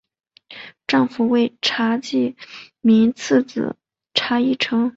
[0.87, 2.35] 丈夫为查济
[2.81, 3.75] 民次子
[4.15, 4.89] 查懋成。